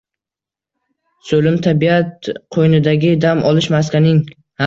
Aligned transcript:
So‘lim 1.31 1.59
tabiat 1.67 2.31
qo‘ynidagi 2.57 3.13
dam 3.29 3.45
olish 3.53 3.71
maskaning 3.77 4.25